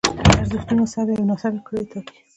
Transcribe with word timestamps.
ارزښتونه 0.41 0.83
سمې 0.93 1.13
او 1.19 1.23
ناسمې 1.29 1.59
کړنې 1.65 1.85
ټاکي. 1.91 2.11